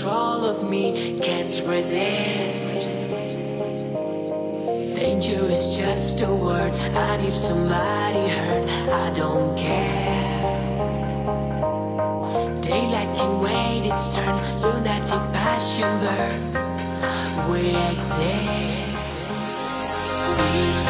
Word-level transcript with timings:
control 0.00 0.44
of 0.46 0.70
me, 0.70 1.18
can't 1.20 1.62
resist. 1.66 2.88
Danger 4.96 5.44
is 5.44 5.76
just 5.76 6.22
a 6.22 6.34
word, 6.34 6.72
I 6.96 7.18
need 7.18 7.32
somebody 7.32 8.26
hurt, 8.30 8.66
I 8.88 9.10
don't 9.10 9.58
care. 9.58 10.40
Daylight 12.62 13.14
can 13.18 13.40
wait 13.42 13.84
its 13.84 14.08
turn, 14.14 14.36
lunatic 14.62 15.22
passion 15.34 15.90
burns. 16.00 16.58
We 17.50 17.76
exist. 17.90 18.40
We 20.38 20.89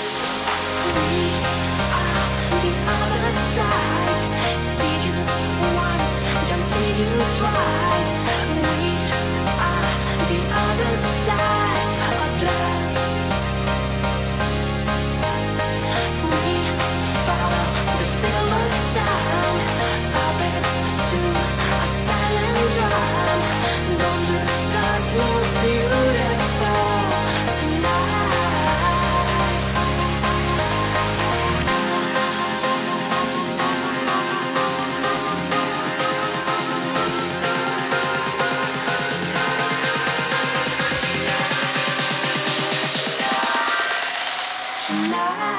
try 7.41 7.90
tonight. 44.91 45.50